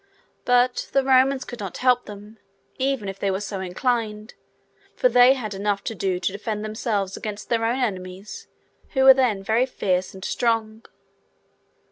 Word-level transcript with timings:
But, 0.45 0.89
the 0.93 1.03
Romans 1.03 1.45
could 1.45 1.59
not 1.59 1.77
help 1.77 2.05
them, 2.05 2.39
even 2.79 3.07
if 3.07 3.19
they 3.19 3.29
were 3.29 3.39
so 3.39 3.59
inclined; 3.59 4.33
for 4.95 5.09
they 5.09 5.33
had 5.33 5.53
enough 5.53 5.83
to 5.83 5.93
do 5.93 6.19
to 6.19 6.31
defend 6.31 6.65
themselves 6.65 7.15
against 7.15 7.49
their 7.49 7.63
own 7.63 7.77
enemies, 7.77 8.47
who 8.93 9.03
were 9.03 9.13
then 9.13 9.43
very 9.43 9.67
fierce 9.67 10.15
and 10.15 10.25
strong. 10.25 10.83